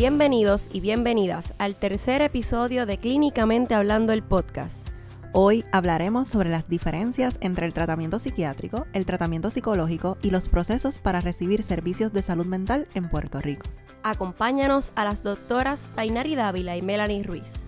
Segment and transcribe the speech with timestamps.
[0.00, 4.88] Bienvenidos y bienvenidas al tercer episodio de Clínicamente Hablando el podcast.
[5.34, 10.98] Hoy hablaremos sobre las diferencias entre el tratamiento psiquiátrico, el tratamiento psicológico y los procesos
[10.98, 13.64] para recibir servicios de salud mental en Puerto Rico.
[14.02, 17.62] Acompáñanos a las doctoras Tainari Dávila y Melanie Ruiz.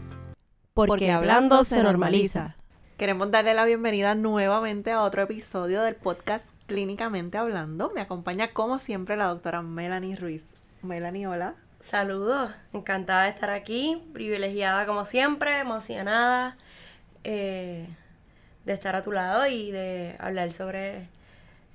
[0.72, 2.56] Porque, hablando se normaliza.
[2.96, 7.92] Queremos darle la bienvenida nuevamente a otro episodio del podcast Clínicamente Hablando.
[7.94, 10.48] Me acompaña como siempre la doctora Melanie Ruiz.
[10.80, 11.56] Melanie, hola.
[11.82, 16.56] Saludos, encantada de estar aquí, privilegiada como siempre, emocionada
[17.24, 17.88] eh,
[18.64, 21.08] de estar a tu lado y de hablar sobre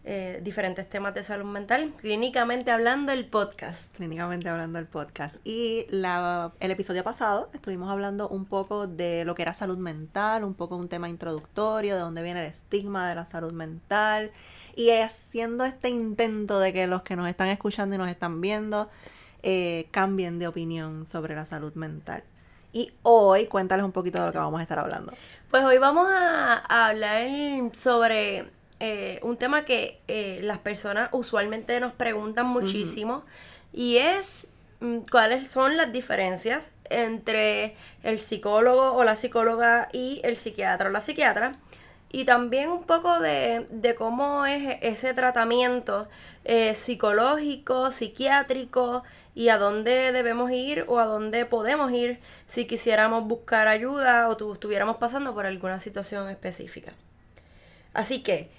[0.06, 1.94] eh, diferentes temas de salud mental.
[1.98, 3.94] Clínicamente hablando el podcast.
[3.98, 5.46] Clínicamente hablando el podcast.
[5.46, 10.46] Y la, el episodio pasado estuvimos hablando un poco de lo que era salud mental,
[10.46, 14.32] un poco un tema introductorio, de dónde viene el estigma de la salud mental.
[14.74, 18.90] Y haciendo este intento de que los que nos están escuchando y nos están viendo
[19.44, 22.24] eh, cambien de opinión sobre la salud mental.
[22.74, 25.14] Y hoy cuéntales un poquito de lo que vamos a estar hablando.
[25.50, 27.28] Pues hoy vamos a, hablar
[27.74, 28.46] sobre
[28.80, 33.24] eh, un tema que eh, las personas usualmente nos preguntan muchísimo
[33.74, 34.48] y es
[34.82, 40.92] mm, cuáles son las diferencias entre el psicólogo o la psicóloga y el psiquiatra o
[40.92, 41.54] la psiquiatra
[42.10, 46.08] y también un poco de, cómo es ese tratamiento
[46.46, 49.04] eh, psicológico, psiquiátrico
[49.36, 54.54] y a dónde debemos ir o a dónde podemos ir si quisiéramos buscar ayuda o
[54.54, 56.94] estuviéramos pasando por alguna situación específica.
[57.94, 58.50] Así que,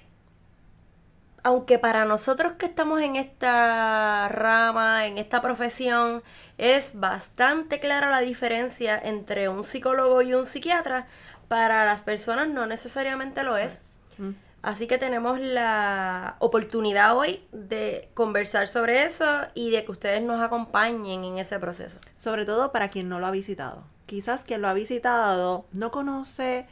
[1.42, 6.22] aunque para nosotros que estamos en esta rama, en esta profesión,
[6.58, 11.06] es bastante clara la diferencia entre un psicólogo y un psiquiatra,
[11.48, 13.96] para las personas no necesariamente lo es.
[14.18, 14.32] Mm.
[14.60, 20.40] Así que tenemos la oportunidad hoy de conversar sobre eso y de que ustedes nos
[20.40, 22.00] acompañen en ese proceso.
[22.16, 23.84] Sobre todo para quien no lo ha visitado.
[24.06, 26.66] Quizás quien lo ha visitado no conoce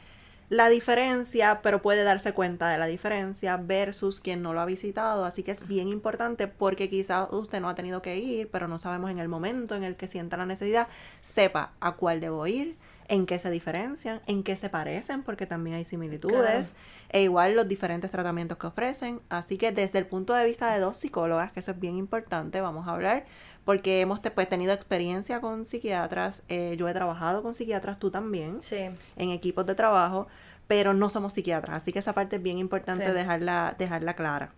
[0.49, 5.25] la diferencia, pero puede darse cuenta de la diferencia versus quien no lo ha visitado.
[5.25, 8.79] Así que es bien importante porque quizás usted no ha tenido que ir, pero no
[8.79, 10.87] sabemos en el momento en el que sienta la necesidad,
[11.21, 12.77] sepa a cuál debo ir,
[13.07, 16.75] en qué se diferencian, en qué se parecen, porque también hay similitudes,
[17.09, 19.21] e igual los diferentes tratamientos que ofrecen.
[19.29, 22.61] Así que desde el punto de vista de dos psicólogas, que eso es bien importante,
[22.61, 23.25] vamos a hablar,
[23.65, 28.59] porque hemos pues, tenido experiencia con psiquiatras, eh, yo he trabajado con psiquiatras, tú también,
[28.71, 30.27] en equipos de trabajo,
[30.67, 34.51] pero no somos psiquiatras, así que esa parte es bien importante dejarla, dejarla clara.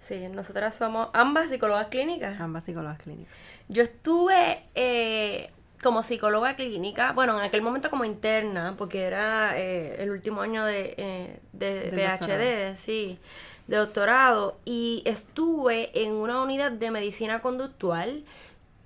[0.00, 2.40] Sí, nosotras somos ambas psicólogas clínicas.
[2.40, 3.32] Ambas psicólogas clínicas.
[3.68, 5.50] Yo estuve eh,
[5.82, 10.64] como psicóloga clínica, bueno, en aquel momento como interna, porque era eh, el último año
[10.64, 13.18] de, eh, de PhD, sí,
[13.66, 18.24] de doctorado, y estuve en una unidad de medicina conductual,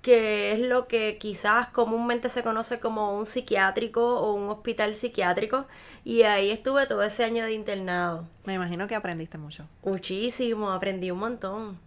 [0.01, 5.65] que es lo que quizás comúnmente se conoce como un psiquiátrico o un hospital psiquiátrico,
[6.05, 8.25] y ahí estuve todo ese año de internado.
[8.45, 9.67] Me imagino que aprendiste mucho.
[9.83, 11.79] Muchísimo, aprendí un montón.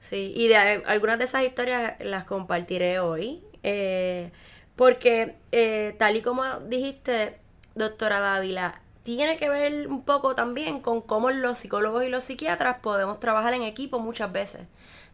[0.00, 3.42] Sí, y de algunas de esas historias las compartiré hoy.
[3.62, 4.30] Eh,
[4.76, 7.38] porque eh, tal y como dijiste,
[7.74, 12.78] doctora Dávila, tiene que ver un poco también con cómo los psicólogos y los psiquiatras
[12.78, 14.62] podemos trabajar en equipo muchas veces.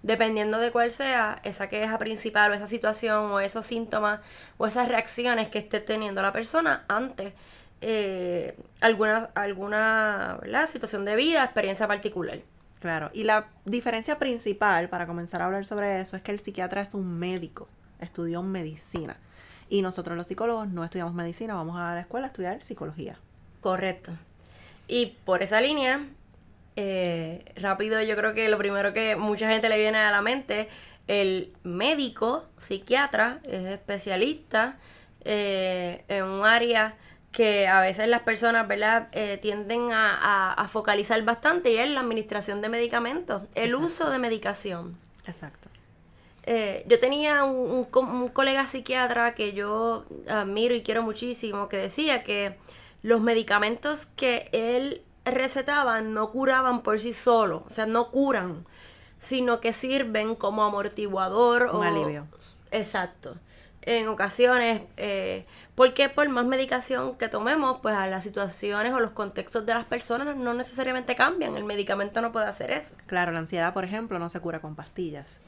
[0.03, 4.21] Dependiendo de cuál sea esa queja principal o esa situación o esos síntomas
[4.57, 7.35] o esas reacciones que esté teniendo la persona ante
[7.83, 10.39] eh, alguna, alguna
[10.69, 12.39] situación de vida, experiencia particular.
[12.81, 16.81] Claro, y la diferencia principal para comenzar a hablar sobre eso es que el psiquiatra
[16.81, 19.19] es un médico, estudió medicina.
[19.71, 23.17] Y nosotros los psicólogos no estudiamos medicina, vamos a la escuela a estudiar psicología.
[23.63, 24.13] Correcto.
[24.89, 26.05] Y por esa línea,
[26.77, 30.69] eh, rápido yo creo que lo primero que mucha gente le viene a la mente,
[31.07, 34.77] el médico, psiquiatra, es especialista
[35.25, 36.97] eh, en un área
[37.33, 42.61] que a veces las personas, ¿verdad?, eh, tienden a, focalizar bastante y es la administración
[42.61, 44.97] de medicamentos, el uso de medicación.
[45.27, 45.70] Exacto.
[46.53, 52.57] Eh, yo tenía un, colega psiquiatra que yo admiro y quiero muchísimo que decía que
[53.03, 58.67] los medicamentos que él recetaba no curaban por sí solos, o sea, no curan,
[59.21, 62.27] sino que sirven como amortiguador o alivio.
[62.73, 63.37] Exacto.
[63.83, 65.47] En ocasiones, eh,
[65.77, 69.85] porque por más medicación que tomemos, pues a las situaciones o los contextos de las
[69.85, 71.57] personas no necesariamente cambian.
[71.57, 72.97] El medicamento no puede hacer eso.
[73.07, 75.39] Claro, la ansiedad, por ejemplo, no se cura con pastillas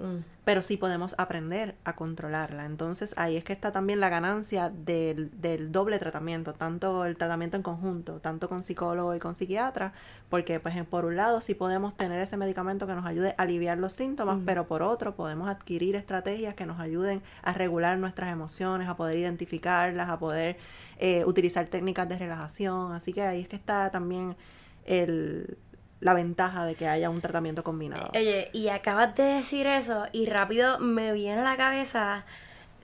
[0.00, 0.24] Mm.
[0.44, 2.64] pero sí podemos aprender a controlarla.
[2.64, 7.56] Entonces ahí es que está también la ganancia del, del doble tratamiento, tanto el tratamiento
[7.56, 9.92] en conjunto, tanto con psicólogo y con psiquiatra,
[10.28, 13.78] porque pues por un lado sí podemos tener ese medicamento que nos ayude a aliviar
[13.78, 18.88] los síntomas, pero por otro podemos adquirir estrategias que nos ayuden a regular nuestras emociones,
[18.88, 20.56] a poder identificarlas, a poder
[20.98, 22.92] eh, utilizar técnicas de relajación.
[22.92, 24.36] Así que ahí es que está también
[24.84, 25.58] el,
[26.00, 28.10] la ventaja de que haya un tratamiento combinado.
[28.14, 32.24] Oye, y acabas de decir eso y rápido me viene a la cabeza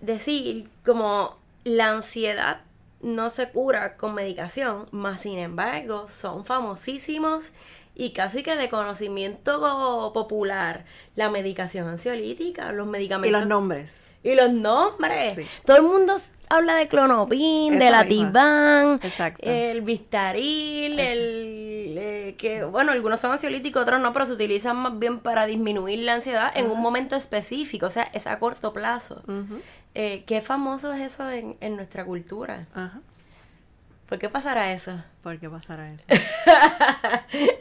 [0.01, 2.61] decir como la ansiedad
[3.01, 7.53] no se cura con medicación, más sin embargo son famosísimos
[7.95, 10.85] y casi que de conocimiento popular
[11.15, 14.06] la medicación ansiolítica, los y medicamentos los nombres.
[14.27, 15.37] Y los nombres.
[15.37, 15.47] Sí.
[15.65, 16.17] Todo el mundo
[16.49, 18.27] habla de clonopin, Esa de la misma.
[18.27, 19.49] Tiban, Exacto.
[19.49, 24.99] el Vistaril, el eh, que bueno, algunos son ansiolíticos, otros no, pero se utilizan más
[24.99, 29.23] bien para disminuir la ansiedad en un momento específico, o sea, es a corto plazo.
[29.95, 32.67] Eh, ¿Qué famoso es eso en, en nuestra cultura?
[32.75, 33.01] Ajá.
[34.09, 35.03] ¿Por qué pasará eso?
[35.23, 36.05] ¿Por qué pasará eso?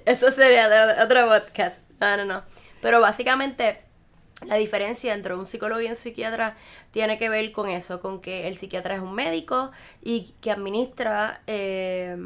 [0.05, 1.79] Eso sería de otro podcast.
[1.99, 2.43] No, no, no.
[2.81, 3.84] Pero básicamente
[4.47, 6.55] la diferencia entre un psicólogo y un psiquiatra
[6.91, 9.71] tiene que ver con eso, con que el psiquiatra es un médico
[10.01, 12.17] y que administra eh,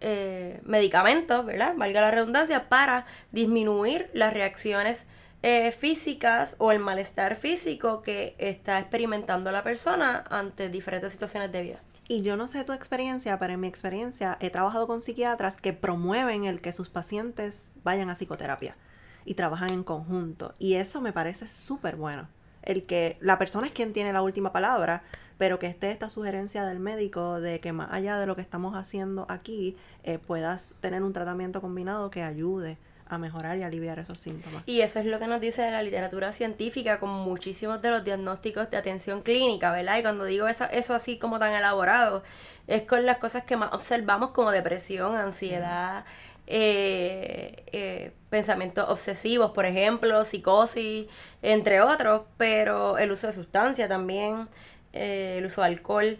[0.00, 1.74] eh, medicamentos, ¿verdad?
[1.76, 5.08] Valga la redundancia, para disminuir las reacciones
[5.42, 11.62] eh, físicas o el malestar físico que está experimentando la persona ante diferentes situaciones de
[11.62, 11.80] vida.
[12.08, 15.72] Y yo no sé tu experiencia, pero en mi experiencia he trabajado con psiquiatras que
[15.72, 18.76] promueven el que sus pacientes vayan a psicoterapia
[19.24, 20.54] y trabajan en conjunto.
[20.58, 22.28] Y eso me parece súper bueno.
[22.62, 25.02] El que la persona es quien tiene la última palabra,
[25.38, 28.76] pero que esté esta sugerencia del médico de que más allá de lo que estamos
[28.76, 32.78] haciendo aquí, eh, puedas tener un tratamiento combinado que ayude
[33.12, 34.62] a mejorar y aliviar esos síntomas.
[34.64, 38.70] Y eso es lo que nos dice la literatura científica con muchísimos de los diagnósticos
[38.70, 39.98] de atención clínica, ¿verdad?
[39.98, 42.22] Y cuando digo eso, eso así como tan elaborado,
[42.66, 46.04] es con las cosas que más observamos como depresión, ansiedad,
[46.54, 51.06] eh, eh, pensamientos obsesivos, por ejemplo, psicosis,
[51.40, 54.48] entre otros, pero el uso de sustancia también,
[54.92, 56.18] eh, el uso de alcohol.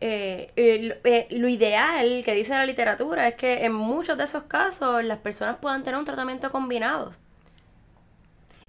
[0.00, 5.18] Eh, lo ideal que dice la literatura es que en muchos de esos casos las
[5.18, 7.12] personas puedan tener un tratamiento combinado.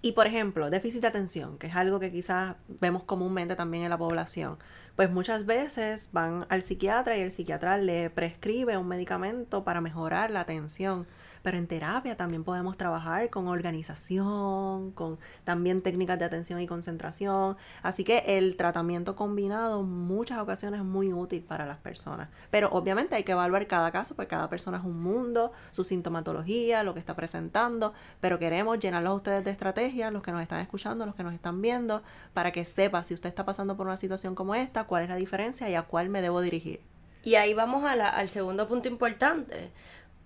[0.01, 3.90] Y por ejemplo, déficit de atención, que es algo que quizás vemos comúnmente también en
[3.90, 4.57] la población.
[4.96, 10.31] Pues muchas veces van al psiquiatra y el psiquiatra le prescribe un medicamento para mejorar
[10.31, 11.06] la atención.
[11.41, 17.57] Pero en terapia también podemos trabajar con organización, con también técnicas de atención y concentración.
[17.81, 22.30] Así que el tratamiento combinado en muchas ocasiones es muy útil para las personas.
[22.51, 26.83] Pero obviamente hay que evaluar cada caso, porque cada persona es un mundo, su sintomatología,
[26.83, 27.94] lo que está presentando.
[28.21, 31.33] Pero queremos llenarlos a ustedes de estrategias, los que nos están escuchando, los que nos
[31.33, 32.01] están viendo,
[32.33, 35.15] para que sepa si usted está pasando por una situación como esta, cuál es la
[35.15, 36.81] diferencia y a cuál me debo dirigir.
[37.24, 39.71] Y ahí vamos al segundo punto importante.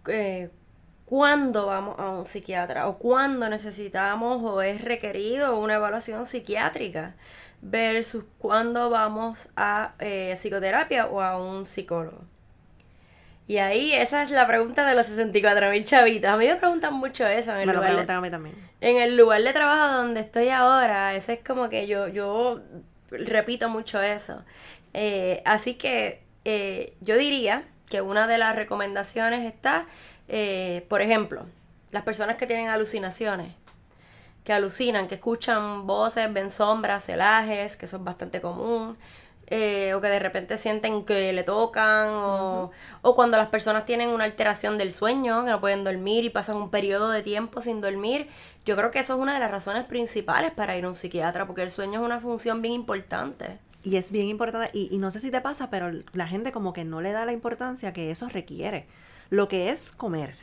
[0.08, 0.52] Eh,
[1.06, 2.88] ¿Cuándo vamos a un psiquiatra?
[2.88, 7.16] ¿O cuándo necesitamos o es requerido una evaluación psiquiátrica?
[7.62, 12.22] Versus cuándo vamos a eh, psicoterapia o a un psicólogo.
[13.48, 16.30] Y ahí esa es la pregunta de los 64 mil chavitos.
[16.32, 18.56] A mí me preguntan mucho eso en el, Me lo lugar de, a mí también.
[18.80, 21.14] en el lugar de trabajo donde estoy ahora.
[21.14, 22.62] Ese es como que yo, yo
[23.12, 24.44] repito mucho eso.
[24.94, 29.86] Eh, así que eh, yo diría que una de las recomendaciones está,
[30.28, 31.46] eh, por ejemplo,
[31.92, 33.54] las personas que tienen alucinaciones,
[34.44, 38.98] que alucinan, que escuchan voces, ven sombras, celajes, que eso es bastante común,
[39.46, 42.72] eh, o que de repente sienten que le tocan, o,
[43.04, 46.56] o cuando las personas tienen una alteración del sueño, que no pueden dormir y pasan
[46.56, 48.28] un periodo de tiempo sin dormir,
[48.66, 51.46] yo creo que eso es una de las razones principales para ir a un psiquiatra,
[51.46, 53.60] porque el sueño es una función bien importante.
[53.84, 56.74] Y es bien importante, y, y no sé si te pasa, pero la gente como
[56.74, 58.88] que no le da la importancia que eso requiere.
[59.30, 60.36] Lo que es comer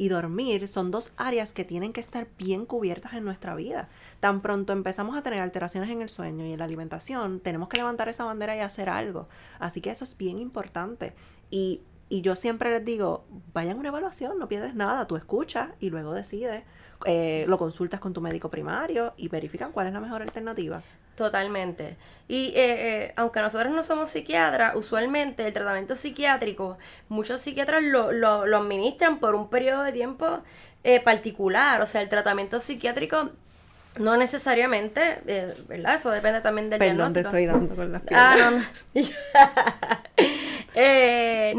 [0.00, 3.90] y dormir son dos áreas que tienen que estar bien cubiertas en nuestra vida.
[4.18, 7.76] Tan pronto empezamos a tener alteraciones en el sueño y en la alimentación, tenemos que
[7.76, 9.28] levantar esa bandera y hacer algo.
[9.58, 11.12] Así que eso es bien importante.
[11.50, 15.68] Y, y yo siempre les digo, vayan a una evaluación, no pierdes nada, tú escuchas
[15.80, 16.64] y luego decides,
[17.04, 20.82] eh, lo consultas con tu médico primario y verifican cuál es la mejor alternativa.
[21.24, 21.98] Totalmente.
[22.28, 26.78] Y eh, eh, aunque nosotros no somos psiquiatras, usualmente el tratamiento psiquiátrico,
[27.10, 30.40] muchos psiquiatras lo, lo, lo administran por un periodo de tiempo
[30.82, 31.82] eh, particular.
[31.82, 33.28] O sea, el tratamiento psiquiátrico
[33.98, 35.96] no necesariamente, eh, ¿verdad?
[35.96, 37.28] Eso depende también del Perdón, te diagnóstico.
[37.28, 38.66] estoy dando con las Ah, piernas.
[38.94, 39.08] no, no.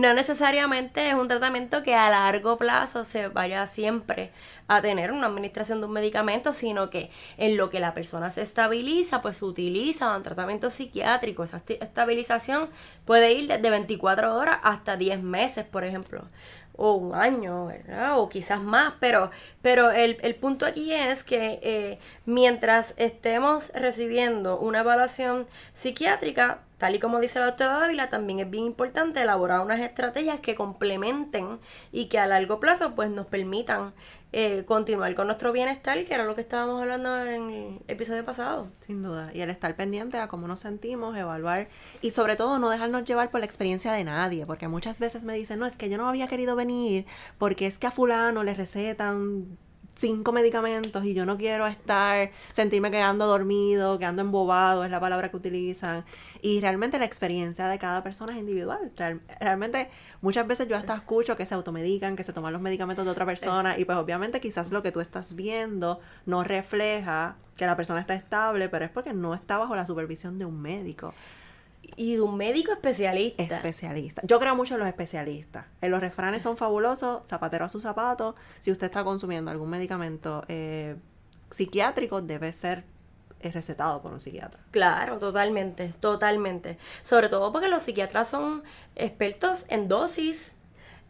[0.01, 4.31] No necesariamente es un tratamiento que a largo plazo se vaya siempre
[4.67, 8.41] a tener una administración de un medicamento, sino que en lo que la persona se
[8.41, 11.43] estabiliza, pues se utiliza un tratamiento psiquiátrico.
[11.43, 12.71] Esa estabilización
[13.05, 16.23] puede ir desde 24 horas hasta 10 meses, por ejemplo
[16.73, 18.17] o un año, ¿verdad?
[18.17, 19.29] O quizás más, pero,
[19.61, 26.99] pero el, punto aquí es que eh, mientras estemos recibiendo una evaluación psiquiátrica, tal y
[26.99, 31.59] como dice la doctora Dávila, también es bien importante elaborar unas estrategias que complementen
[31.91, 33.93] y que a largo plazo pues nos permitan
[34.31, 38.71] eh, continuar con nuestro bienestar, que era lo que estábamos hablando en el episodio pasado.
[38.79, 39.29] Sin duda.
[39.31, 41.69] Y el estar pendiente a cómo nos sentimos, evaluar
[42.01, 45.35] y sobre todo no dejarnos llevar por la experiencia de nadie, porque muchas veces me
[45.35, 47.05] dicen, no, es que yo no había querido venir
[47.37, 49.55] porque es que a fulano le recetan
[49.95, 55.29] cinco medicamentos y yo no quiero estar, sentirme quedando dormido, quedando embobado, es la palabra
[55.29, 56.05] que utilizan.
[56.41, 58.91] Y realmente la experiencia de cada persona es individual.
[59.39, 59.89] realmente
[60.21, 63.25] muchas veces yo hasta escucho que se automedican, que se toman los medicamentos de otra
[63.25, 68.01] persona y pues obviamente quizás lo que tú estás viendo no refleja que la persona
[68.01, 71.13] está estable, pero es porque no está bajo la supervisión de un médico
[71.95, 73.43] y de un médico especialista.
[73.43, 74.21] Especialista.
[74.25, 75.65] Yo creo mucho en los especialistas.
[75.81, 78.35] En los refranes son fabulosos, zapatero a su zapato.
[78.59, 80.95] Si usted está consumiendo algún medicamento eh,
[81.49, 82.83] psiquiátrico, debe ser
[83.41, 84.59] eh, recetado por un psiquiatra.
[84.71, 86.77] Claro, totalmente, totalmente.
[87.01, 88.63] Sobre todo porque los psiquiatras son
[88.95, 90.57] expertos en dosis,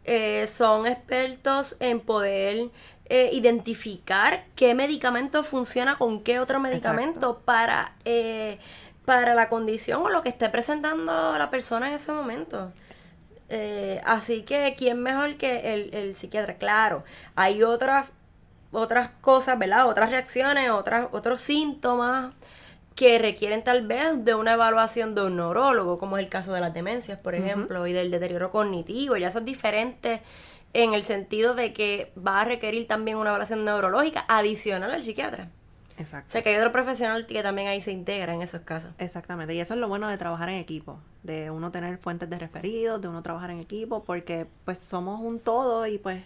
[0.04, 2.70] eh, son expertos en poder
[3.30, 7.94] identificar qué medicamento funciona con qué otro medicamento para
[9.04, 12.72] para la condición o lo que esté presentando la persona en ese momento.
[13.48, 16.56] Eh, así que, ¿quién mejor que el, el, psiquiatra?
[16.56, 17.04] Claro,
[17.34, 18.08] hay otras,
[18.70, 19.88] otras cosas, ¿verdad?
[19.88, 22.32] Otras reacciones, otras, otros síntomas
[22.94, 26.60] que requieren tal vez de una evaluación de un neurólogo, como es el caso de
[26.60, 29.16] las demencias, por ejemplo, y del deterioro cognitivo.
[29.16, 30.20] Ya son diferentes
[30.74, 35.48] en el sentido de que va a requerir también una evaluación neurológica adicional al psiquiatra.
[36.02, 36.28] Exacto.
[36.28, 38.92] O sea, que hay otro profesional que también ahí se integra en esos casos.
[38.98, 39.54] Exactamente.
[39.54, 43.00] Y eso es lo bueno de trabajar en equipo, de uno tener fuentes de referidos,
[43.00, 46.22] de uno trabajar en equipo, porque pues somos un todo y pues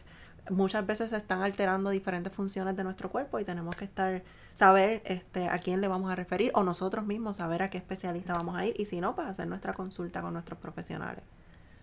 [0.51, 4.23] muchas veces se están alterando diferentes funciones de nuestro cuerpo y tenemos que estar
[4.55, 8.33] saber este a quién le vamos a referir o nosotros mismos saber a qué especialista
[8.33, 11.23] vamos a ir y si no pues hacer nuestra consulta con nuestros profesionales.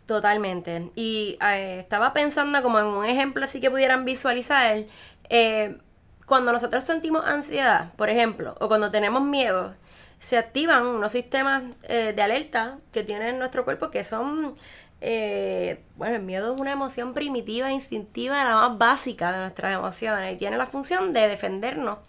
[0.05, 0.91] Totalmente.
[0.95, 4.85] Y eh, estaba pensando como en un ejemplo así que pudieran visualizar.
[5.29, 5.77] Eh,
[6.25, 9.75] cuando nosotros sentimos ansiedad, por ejemplo, o cuando tenemos miedo,
[10.19, 14.55] se activan unos sistemas eh, de alerta que tiene nuestro cuerpo que son,
[15.01, 20.33] eh, bueno, el miedo es una emoción primitiva, instintiva, la más básica de nuestras emociones
[20.33, 21.99] y tiene la función de defendernos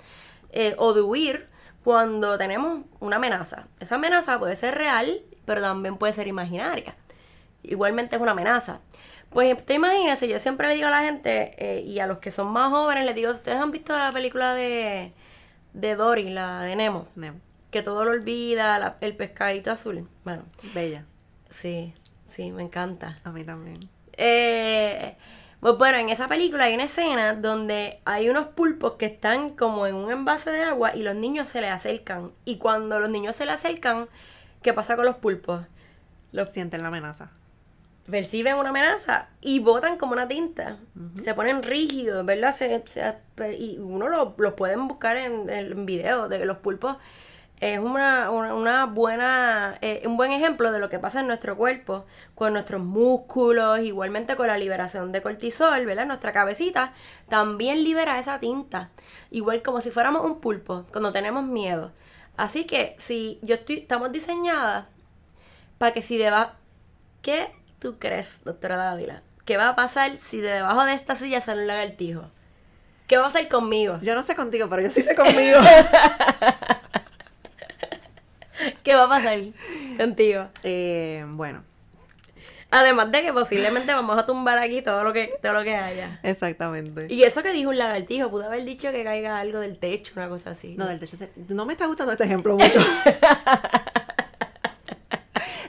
[0.51, 1.49] eh, o de huir
[1.83, 3.67] cuando tenemos una amenaza.
[3.81, 6.95] Esa amenaza puede ser real, pero también puede ser imaginaria.
[7.65, 8.81] Igualmente es una amenaza.
[9.35, 12.31] Pues te imagínense, yo siempre le digo a la gente eh, y a los que
[12.31, 15.13] son más jóvenes les digo, ¿ustedes han visto la película de,
[15.73, 17.09] de Dory, la de Nemo?
[17.17, 17.41] Nemo.
[17.73, 20.09] Que todo lo olvida, el pescadito azul.
[20.23, 20.45] Bueno.
[20.73, 21.05] Bella.
[21.51, 21.93] Sí,
[22.31, 23.19] sí, me encanta.
[23.25, 23.81] A mí también.
[24.13, 25.17] Eh,
[25.59, 29.89] pues bueno, en esa película hay una escena donde hay unos pulpos que están como
[29.89, 32.31] en un envase de agua y los niños se le acercan.
[32.45, 34.07] Y cuando los niños se le acercan,
[34.63, 35.63] ¿qué pasa con los pulpos?
[36.31, 37.33] Los sienten la amenaza
[38.11, 40.79] perciben una amenaza y botan como una tinta.
[41.21, 42.55] Se ponen rígidos, ¿verdad?
[43.59, 46.97] y uno los lo pueden buscar en, en videos de que los pulpos
[47.61, 52.05] es una, una, buena, eh, un buen ejemplo de lo que pasa en nuestro cuerpo,
[52.35, 56.07] con nuestros músculos, igualmente con la liberación de cortisol, ¿verdad?
[56.07, 56.93] Nuestra cabecita
[57.29, 58.91] también libera esa tinta,
[59.31, 61.93] igual como si fuéramos un pulpo cuando tenemos miedo.
[62.37, 64.89] Así que si yo estoy, estamos diseñadas
[65.79, 66.57] para que si deba,
[67.23, 67.51] ¿qué
[67.85, 69.23] tú crees, doctora Dávila?
[69.45, 72.31] ¿Qué va a pasar si de debajo de esta silla sale un lagartijo?
[73.07, 73.99] ¿Qué va a pasar conmigo?
[74.01, 75.61] Yo no sé contigo, pero yo sí sé conmigo.
[78.83, 79.39] ¿Qué va a pasar
[79.99, 80.49] contigo?
[80.63, 81.63] Eh, bueno.
[82.71, 86.21] Además de que posiblemente vamos a tumbar aquí todo lo que, todo lo que haya.
[86.23, 87.13] Exactamente.
[87.13, 90.31] Y eso que dijo un lagartijo, pudo haber dicho que caiga algo del techo, una
[90.31, 90.75] cosa así.
[90.79, 91.19] No, del techo.
[91.49, 92.81] No me está gustando este ejemplo mucho.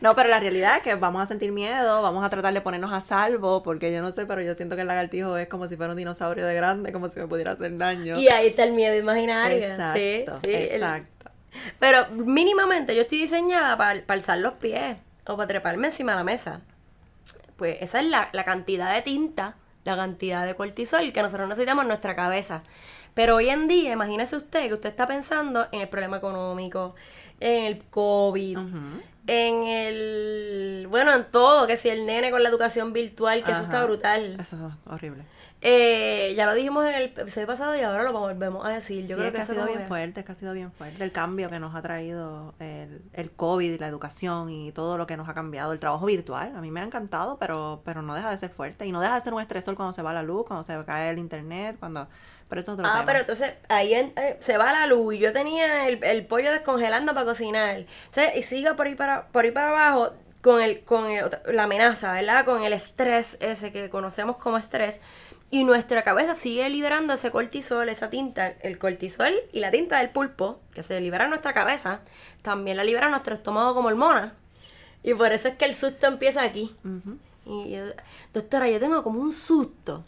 [0.05, 2.93] No, pero la realidad es que vamos a sentir miedo, vamos a tratar de ponernos
[2.93, 5.77] a salvo, porque yo no sé, pero yo siento que el lagartijo es como si
[5.77, 8.19] fuera un dinosaurio de grande, como si me pudiera hacer daño.
[8.19, 9.57] Y ahí está el miedo imaginario.
[9.57, 11.31] Exacto, sí, sí, exacto.
[11.79, 14.95] Pero mínimamente yo estoy diseñada para, para alzar los pies
[15.25, 16.61] o para treparme encima de la mesa.
[17.55, 21.81] Pues esa es la, la cantidad de tinta, la cantidad de cortisol que nosotros necesitamos
[21.81, 22.61] en nuestra cabeza.
[23.15, 26.93] Pero hoy en día, imagínese usted que usted está pensando en el problema económico,
[27.39, 28.59] en el COVID,
[29.27, 33.61] en el, bueno, en todo, que si el nene con la educación virtual, que eso
[33.61, 33.85] está Ajá.
[33.85, 34.37] brutal.
[34.39, 35.23] Eso es horrible.
[35.67, 39.07] Eh, ya lo dijimos en el episodio pasado y ahora lo volvemos a decir.
[39.07, 40.53] Yo sí, creo es que que ha sido bien que- fuerte, es que ha sido
[40.53, 44.71] bien fuerte el cambio que nos ha traído el, el COVID y la educación y
[44.73, 46.53] todo lo que nos ha cambiado, el trabajo virtual.
[46.55, 49.15] A mí me ha encantado, pero, pero no deja de ser fuerte y no deja
[49.15, 52.07] de ser un estresor cuando se va la luz, cuando se cae el internet, cuando...
[52.47, 53.05] Pero eso es otro Ah, tema.
[53.05, 56.51] pero entonces ahí en- eh, se va la luz y yo tenía el, el pollo
[56.51, 57.75] descongelando para cocinar.
[58.05, 61.63] Entonces, y sigo por ahí para, por ahí para abajo con, el, con el- la
[61.63, 62.45] amenaza, ¿verdad?
[62.45, 65.01] Con el estrés ese que conocemos como estrés.
[65.51, 70.09] Y nuestra cabeza sigue liberando ese cortisol, esa tinta, el cortisol y la tinta del
[70.09, 72.01] pulpo, que se libera en nuestra cabeza,
[72.41, 74.33] también la libera nuestro estómago como hormona.
[75.03, 76.75] Y por eso es que el susto empieza aquí.
[77.45, 77.85] Y yo,
[78.33, 80.03] doctora, yo tengo como un susto.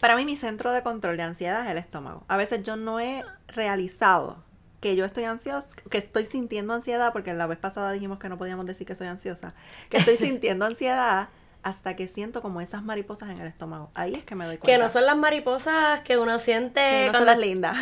[0.00, 2.24] Para mí mi centro de control de ansiedad es el estómago.
[2.28, 4.44] A veces yo no he realizado
[4.80, 8.38] que yo estoy ansiosa, que estoy sintiendo ansiedad, porque la vez pasada dijimos que no
[8.38, 9.54] podíamos decir que soy ansiosa,
[9.88, 11.28] que estoy sintiendo ansiedad
[11.62, 13.90] hasta que siento como esas mariposas en el estómago.
[13.94, 14.66] Ahí es que me doy cuenta.
[14.66, 17.76] Que no son las mariposas que uno siente Sí, no son las lindas.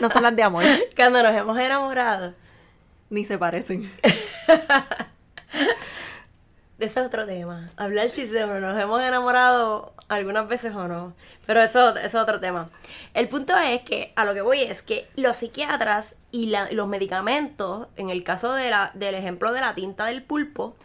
[0.00, 0.64] no son las de amor.
[0.96, 2.34] cuando nos hemos enamorado.
[3.10, 3.90] Ni se parecen.
[6.78, 7.70] De ese es otro tema.
[7.76, 11.12] Hablar si se- nos hemos enamorado algunas veces o no.
[11.44, 12.70] Pero eso, es otro tema.
[13.14, 17.88] El punto es que a lo que voy es que los psiquiatras y los medicamentos,
[17.96, 20.76] en el caso de la, del ejemplo de la tinta del pulpo,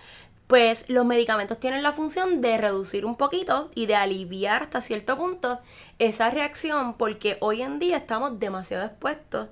[0.48, 5.16] pues los medicamentos tienen la función de reducir un poquito y de aliviar hasta cierto
[5.18, 5.60] punto
[6.00, 9.48] esa reacción porque hoy en día estamos demasiado expuestos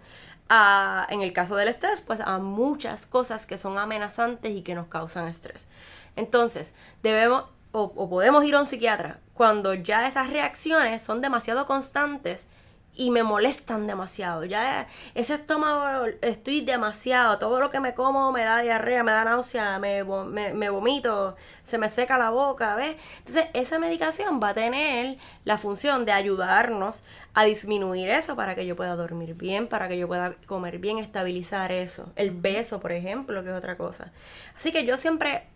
[0.49, 4.75] a, en el caso del estrés, pues a muchas cosas que son amenazantes y que
[4.75, 5.67] nos causan estrés.
[6.15, 11.65] Entonces, debemos o, o podemos ir a un psiquiatra cuando ya esas reacciones son demasiado
[11.65, 12.47] constantes
[12.93, 14.43] y me molestan demasiado.
[14.45, 17.39] Ya ese estómago, estoy demasiado.
[17.39, 21.35] Todo lo que me como me da diarrea, me da náusea, me, me, me vomito,
[21.63, 22.97] se me seca la boca, ¿ves?
[23.19, 27.03] Entonces, esa medicación va a tener la función de ayudarnos
[27.33, 30.97] a disminuir eso para que yo pueda dormir bien, para que yo pueda comer bien,
[30.97, 32.11] estabilizar eso.
[32.17, 34.11] El peso, por ejemplo, que es otra cosa.
[34.57, 35.47] Así que yo siempre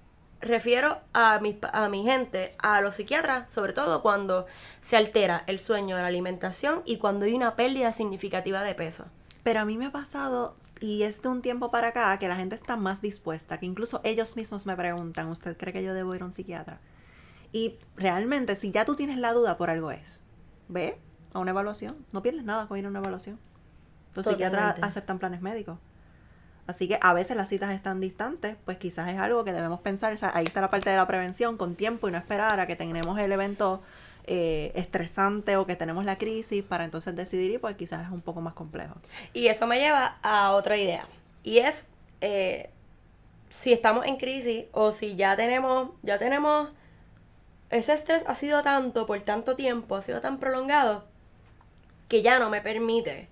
[0.45, 4.45] refiero a mi, a mi gente, a los psiquiatras, sobre todo cuando
[4.79, 9.05] se altera el sueño, la alimentación y cuando hay una pérdida significativa de peso.
[9.43, 12.35] Pero a mí me ha pasado, y es de un tiempo para acá, que la
[12.35, 16.15] gente está más dispuesta, que incluso ellos mismos me preguntan, ¿usted cree que yo debo
[16.15, 16.79] ir a un psiquiatra?
[17.51, 20.21] Y realmente, si ya tú tienes la duda, por algo es.
[20.67, 20.97] Ve
[21.33, 21.95] a una evaluación.
[22.11, 23.39] No pierdes nada con ir a una evaluación.
[24.13, 25.77] Los psiquiatras aceptan planes médicos.
[26.67, 30.13] Así que a veces las citas están distantes, pues quizás es algo que debemos pensar.
[30.13, 32.65] O sea, ahí está la parte de la prevención con tiempo y no esperar a
[32.65, 33.83] que tengamos el evento
[34.25, 38.21] eh, estresante o que tenemos la crisis para entonces decidir y pues quizás es un
[38.21, 38.95] poco más complejo.
[39.33, 41.07] Y eso me lleva a otra idea.
[41.43, 41.89] Y es
[42.21, 42.71] eh,
[43.51, 46.69] si estamos en crisis o si ya tenemos, ya tenemos,
[47.69, 51.05] ese estrés ha sido tanto por tanto tiempo, ha sido tan prolongado,
[52.07, 53.27] que ya no me permite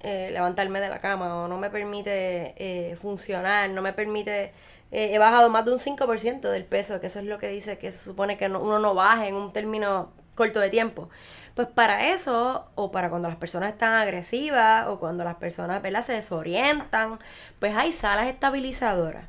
[0.00, 4.52] eh, levantarme de la cama o no me permite eh, funcionar, no me permite...
[4.90, 7.78] eh, he bajado más de un 5% del peso, que eso es lo que dice
[7.78, 11.08] que se supone que no- uno no baje en un término corto de tiempo.
[11.54, 16.02] Pues para eso, o para cuando las personas están agresivas, o cuando las personas ¿verdad?
[16.04, 17.18] se desorientan,
[17.58, 19.24] pues hay salas estabilizadoras.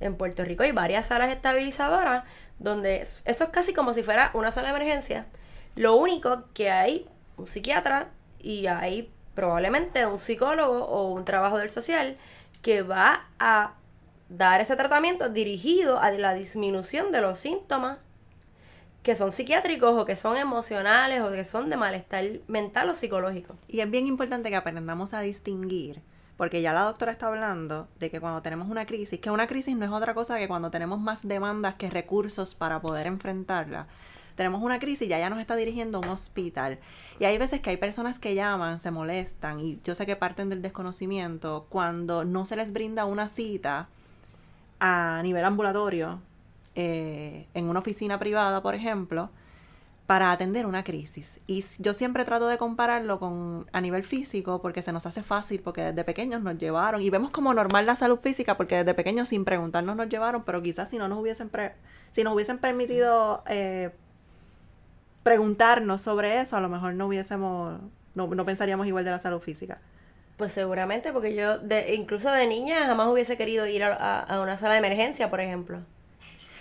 [0.00, 2.24] En Puerto Rico hay varias salas estabilizadoras
[2.58, 5.26] donde es- eso es casi como si fuera una sala de emergencia.
[5.76, 11.70] Lo único que hay un psiquiatra y hay probablemente un psicólogo o un trabajador del
[11.70, 12.16] social
[12.62, 13.74] que va a
[14.28, 17.98] dar ese tratamiento dirigido a la disminución de los síntomas
[19.04, 23.54] que son psiquiátricos o que son emocionales o que son de malestar mental o psicológico.
[23.68, 26.00] Y es bien importante que aprendamos a distinguir,
[26.38, 29.76] porque ya la doctora está hablando de que cuando tenemos una crisis, que una crisis
[29.76, 33.88] no es otra cosa que cuando tenemos más demandas que recursos para poder enfrentarla.
[34.36, 36.78] Tenemos una crisis, ya ya nos está dirigiendo un hospital.
[37.20, 40.48] Y hay veces que hay personas que llaman, se molestan, y yo sé que parten
[40.48, 43.88] del desconocimiento, cuando no se les brinda una cita
[44.80, 46.20] a nivel ambulatorio,
[46.74, 49.30] eh, en una oficina privada, por ejemplo,
[50.06, 51.40] para atender una crisis.
[51.46, 55.60] Y yo siempre trato de compararlo con a nivel físico porque se nos hace fácil,
[55.62, 59.28] porque desde pequeños nos llevaron y vemos como normal la salud física porque desde pequeños
[59.30, 61.72] sin preguntarnos nos llevaron, pero quizás si no nos hubiesen pre-
[62.10, 63.92] si nos hubiesen permitido eh,
[65.24, 67.80] preguntarnos sobre eso, a lo mejor no hubiésemos
[68.14, 69.78] no, no pensaríamos igual de la salud física.
[70.36, 74.40] Pues seguramente, porque yo de, incluso de niña jamás hubiese querido ir a, a- a
[74.40, 75.80] una sala de emergencia, por ejemplo.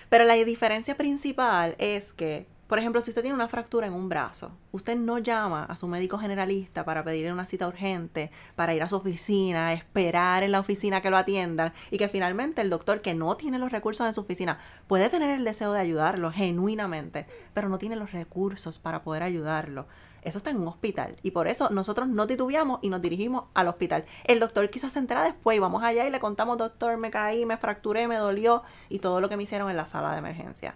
[0.10, 4.10] Pero la diferencia principal es que, por ejemplo, si usted tiene una fractura en un
[4.10, 8.82] brazo, usted no llama a su médico generalista para pedirle una cita urgente, para ir
[8.82, 13.02] a su oficina, esperar en la oficina que lo atiendan y que finalmente el doctor
[13.02, 14.58] que no tiene los recursos en su oficina
[14.88, 19.86] puede tener el deseo de ayudarlo genuinamente, pero no tiene los recursos para poder ayudarlo.
[20.24, 23.68] Eso está en un hospital y por eso nosotros no titubeamos y nos dirigimos al
[23.68, 24.06] hospital.
[24.24, 27.46] El doctor quizás se entera después y vamos allá y le contamos, doctor, me caí,
[27.46, 30.74] me fracturé, me dolió y todo lo que me hicieron en la sala de emergencia.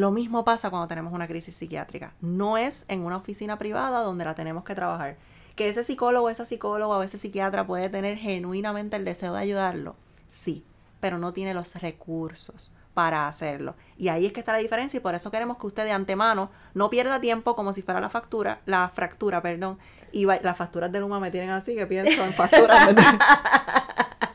[0.00, 2.14] Lo mismo pasa cuando tenemos una crisis psiquiátrica.
[2.22, 5.18] No es en una oficina privada donde la tenemos que trabajar.
[5.56, 9.96] Que ese psicólogo, esa psicóloga o ese psiquiatra puede tener genuinamente el deseo de ayudarlo.
[10.30, 10.64] Sí,
[11.00, 13.74] pero no tiene los recursos para hacerlo.
[13.98, 16.48] Y ahí es que está la diferencia y por eso queremos que usted de antemano
[16.72, 19.78] no pierda tiempo como si fuera la factura, la fractura, perdón.
[20.12, 22.94] Y las facturas de Luma me tienen así que pienso en facturas.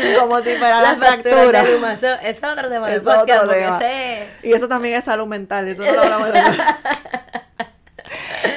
[0.20, 1.62] como si fuera la, fractura.
[1.62, 2.92] Eso, es otro tema.
[2.92, 3.78] Es otro tema.
[4.42, 6.40] Y eso también es salud mental, eso no lo hablamos de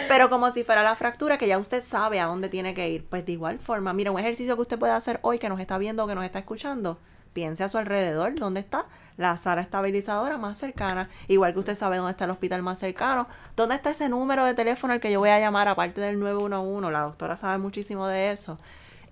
[0.08, 3.06] Pero como si fuera la fractura, que ya usted sabe a dónde tiene que ir.
[3.06, 5.78] Pues de igual forma, mira, un ejercicio que usted puede hacer hoy que nos está
[5.78, 7.00] viendo, que nos está escuchando,
[7.34, 8.86] piense a su alrededor, ¿dónde está
[9.18, 11.10] la sala estabilizadora más cercana?
[11.28, 14.54] Igual que usted sabe dónde está el hospital más cercano, ¿dónde está ese número de
[14.54, 16.92] teléfono al que yo voy a llamar aparte del 911?
[16.92, 18.58] La doctora sabe muchísimo de eso.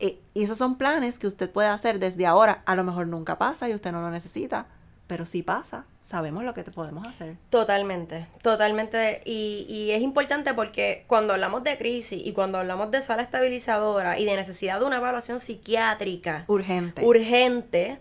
[0.01, 2.63] Y, esos son planes que usted puede hacer desde ahora.
[2.65, 4.67] A lo mejor nunca pasa y usted no lo necesita,
[5.07, 7.37] pero si pasa, sabemos lo que te podemos hacer.
[7.49, 9.21] Totalmente, totalmente.
[9.25, 14.17] Y, y, es importante porque cuando hablamos de crisis y cuando hablamos de sala estabilizadora
[14.17, 17.99] y de necesidad de una evaluación psiquiátrica urgente, urgente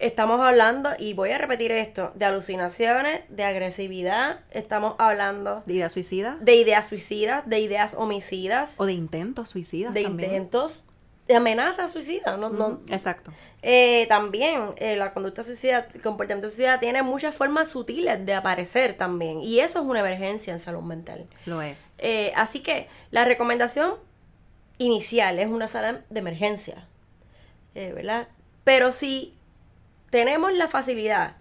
[0.00, 5.62] estamos hablando, y voy a repetir esto, de alucinaciones, de agresividad, estamos hablando...
[5.66, 6.36] ¿De ideas suicidas?
[6.40, 8.74] De ideas suicidas, de ideas homicidas.
[8.78, 9.94] O de intentos suicidas.
[9.94, 10.89] De intentos de
[11.34, 12.50] amenaza suicida, ¿no?
[12.50, 12.80] no.
[12.88, 13.32] Exacto.
[13.62, 18.94] Eh, también eh, la conducta suicida, el comportamiento suicida tiene muchas formas sutiles de aparecer
[18.94, 19.40] también.
[19.40, 21.26] Y eso es una emergencia en salud mental.
[21.46, 21.94] Lo es.
[21.98, 23.94] Eh, así que la recomendación
[24.78, 26.86] inicial es una sala de emergencia.
[27.72, 28.26] ¿Verdad?
[28.64, 29.34] Pero si
[30.10, 31.36] tenemos la facilidad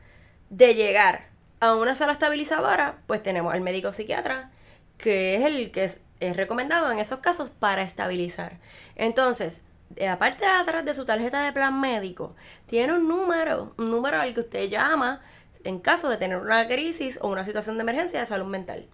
[0.49, 1.27] de llegar
[1.59, 4.51] a una sala estabilizadora, pues tenemos al médico psiquiatra,
[4.97, 8.59] que es el que es, es recomendado en esos casos para estabilizar.
[8.95, 9.63] Entonces,
[9.95, 12.35] la parte de atrás de su tarjeta de plan médico
[12.67, 15.21] tiene un número, un número al que usted llama
[15.63, 18.87] en caso de tener una crisis o una situación de emergencia de salud mental.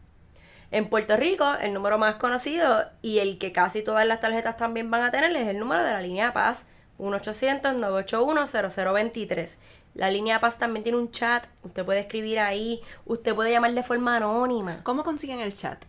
[0.72, 4.90] En Puerto Rico, el número más conocido y el que casi todas las tarjetas también
[4.90, 6.66] van a tener es el número de la línea Paz
[6.98, 9.58] 1-800-981-0023.
[9.94, 13.84] La línea Paz también tiene un chat, usted puede escribir ahí, usted puede llamar de
[13.84, 14.80] forma anónima.
[14.84, 15.86] ¿Cómo consiguen el chat?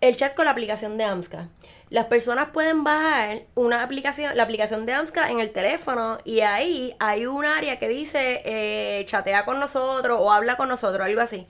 [0.00, 1.48] El chat con la aplicación de AMSCA
[1.92, 6.96] las personas pueden bajar una aplicación, la aplicación de AMSCA en el teléfono y ahí
[6.98, 11.46] hay un área que dice eh, chatea con nosotros o habla con nosotros, algo así.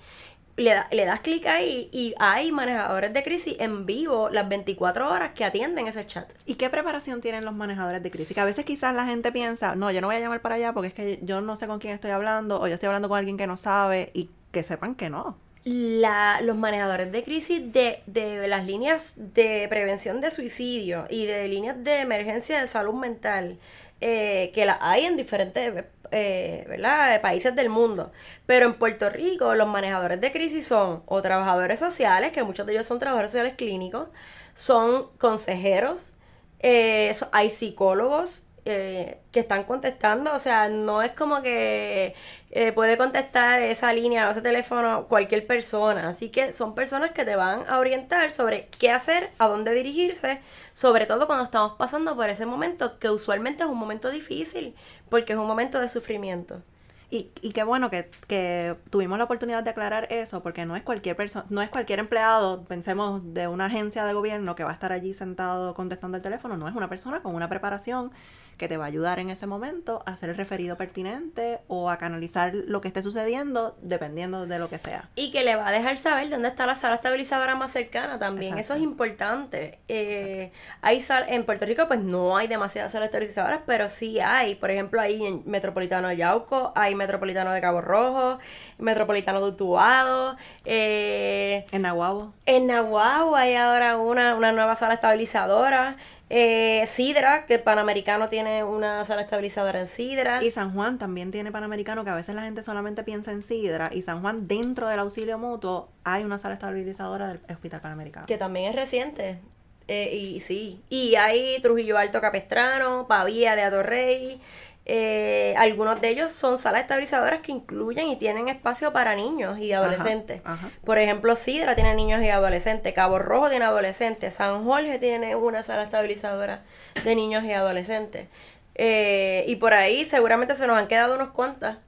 [0.56, 5.30] Le, le das clic ahí y hay manejadores de crisis en vivo las 24 horas
[5.30, 6.28] que atienden ese chat.
[6.44, 8.34] ¿Y qué preparación tienen los manejadores de crisis?
[8.34, 10.72] Que a veces quizás la gente piensa, no, yo no voy a llamar para allá
[10.72, 13.16] porque es que yo no sé con quién estoy hablando o yo estoy hablando con
[13.16, 18.02] alguien que no sabe y que sepan que no la, los manejadores de crisis de,
[18.06, 23.58] de, las líneas de prevención de suicidio y de líneas de emergencia de salud mental,
[24.00, 27.20] eh, que las hay en diferentes eh, ¿verdad?
[27.20, 28.10] países del mundo.
[28.46, 32.72] Pero en Puerto Rico los manejadores de crisis son o trabajadores sociales, que muchos de
[32.72, 34.08] ellos son trabajadores sociales clínicos,
[34.54, 36.14] son consejeros,
[36.58, 40.32] eh, hay psicólogos, eh, que están contestando.
[40.32, 42.14] O sea, no es como que
[42.52, 46.08] eh, puede contestar esa línea o ese teléfono cualquier persona.
[46.08, 50.40] Así que son personas que te van a orientar sobre qué hacer, a dónde dirigirse,
[50.72, 54.76] sobre todo cuando estamos pasando por ese momento, que usualmente es un momento difícil,
[55.08, 56.62] porque es un momento de sufrimiento.
[57.10, 60.82] Y, y qué bueno que, que, tuvimos la oportunidad de aclarar eso, porque no es
[60.82, 64.72] cualquier persona, no es cualquier empleado, pensemos de una agencia de gobierno que va a
[64.72, 68.12] estar allí sentado contestando el teléfono, no es una persona con una preparación
[68.56, 71.98] que te va a ayudar en ese momento a hacer el referido pertinente o a
[71.98, 75.08] canalizar lo que esté sucediendo dependiendo de lo que sea.
[75.14, 78.58] Y que le va a dejar saber dónde está la sala estabilizadora más cercana también.
[78.58, 79.78] Eso es importante.
[79.88, 84.54] Eh, hay sal en Puerto Rico pues no hay demasiadas salas estabilizadoras, pero sí hay.
[84.54, 88.38] Por ejemplo, hay en Metropolitano de Yauco, hay Metropolitano de Cabo Rojo,
[88.78, 90.36] Metropolitano de Utuado.
[90.64, 92.32] Eh, en Nahuabo.
[92.46, 95.96] En Nahuabo hay ahora una, una nueva sala estabilizadora.
[96.34, 100.42] Eh, Sidra, que Panamericano tiene una sala estabilizadora en Sidra.
[100.42, 103.90] Y San Juan también tiene Panamericano, que a veces la gente solamente piensa en Sidra.
[103.92, 108.24] Y San Juan, dentro del auxilio mutuo, hay una sala estabilizadora del Hospital Panamericano.
[108.24, 109.40] Que también es reciente.
[109.88, 110.80] Eh, y sí.
[110.88, 114.40] Y hay Trujillo Alto Capestrano, Pavía de Atorrey.
[114.84, 119.72] Eh, algunos de ellos son salas estabilizadoras que incluyen y tienen espacio para niños y
[119.72, 120.42] adolescentes.
[120.84, 125.62] Por ejemplo, Sidra tiene niños y adolescentes, Cabo Rojo tiene adolescentes, San Jorge tiene una
[125.62, 126.62] sala estabilizadora
[127.04, 128.26] de niños y adolescentes.
[128.74, 131.78] Eh, y por ahí seguramente se nos han quedado unos cuantas.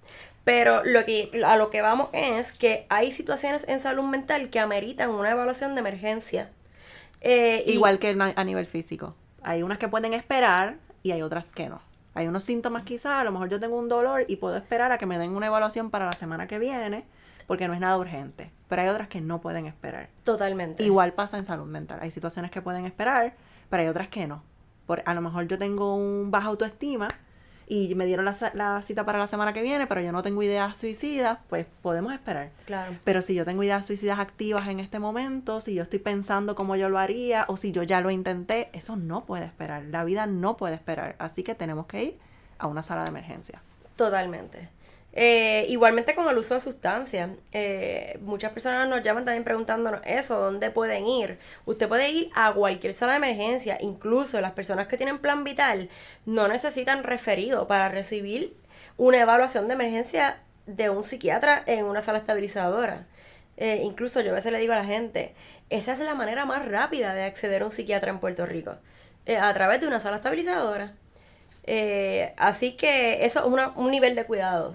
[0.45, 4.61] Pero lo que, a lo que vamos es que hay situaciones en salud mental que
[4.61, 6.51] ameritan una evaluación de emergencia.
[7.23, 9.17] Eh, Igual que a nivel físico.
[9.43, 11.81] Hay unas que pueden esperar y hay otras que no.
[12.15, 14.99] Hay unos síntomas quizás, a lo mejor yo tengo un dolor y puedo esperar a
[14.99, 17.05] que me den una evaluación para la semana que viene
[17.47, 18.51] porque no es nada urgente.
[18.69, 20.09] Pero hay otras que no pueden esperar.
[20.23, 20.85] Totalmente.
[20.85, 21.99] Igual pasa en salud mental.
[22.01, 23.35] Hay situaciones que pueden esperar,
[23.69, 24.43] pero hay otras que no.
[24.87, 27.09] Por, a lo mejor yo tengo un baja autoestima
[27.67, 30.77] y me dieron la, cita para la semana que viene, pero yo no tengo ideas
[30.77, 32.51] suicidas, pues podemos esperar.
[32.67, 32.97] Claro.
[33.05, 36.77] Pero si yo tengo ideas suicidas activas en este momento, si yo estoy pensando cómo
[36.77, 39.85] yo lo haría o si yo ya lo intenté, eso no puede esperar.
[39.85, 41.17] La vida no puede esperar.
[41.19, 42.19] Así que tenemos que ir
[42.59, 43.63] a una sala de emergencia.
[43.97, 44.69] Totalmente.
[45.17, 47.31] Eh, igualmente con el uso de sustancias.
[47.53, 51.39] Eh, muchas personas nos llaman también preguntándonos eso, ¿dónde pueden ir?
[51.67, 55.89] Usted puede ir a cualquier sala de emergencia, incluso las personas que tienen plan vital
[56.27, 58.57] no necesitan referido para recibir
[58.97, 63.07] una evaluación de emergencia de un psiquiatra en una sala estabilizadora.
[63.57, 65.35] Eh, incluso yo a veces le digo a la gente,
[65.71, 68.75] esa es la manera más rápida de acceder a un psiquiatra en Puerto Rico,
[69.41, 70.95] a través de una sala estabilizadora.
[72.37, 74.75] así que eso es un nivel de cuidado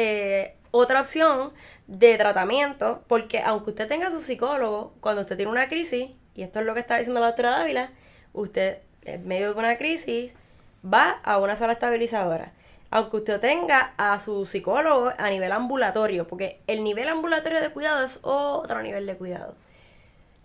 [0.00, 1.52] eh, otra opción
[1.88, 6.60] de tratamiento, porque aunque usted tenga su psicólogo, cuando usted tiene una crisis, y esto
[6.60, 7.90] es lo que está diciendo la doctora Dávila,
[8.32, 10.32] usted en medio de una crisis
[10.84, 12.52] va a una sala estabilizadora.
[12.90, 18.04] Aunque usted tenga a su psicólogo a nivel ambulatorio, porque el nivel ambulatorio de cuidado
[18.04, 19.56] es otro nivel de cuidado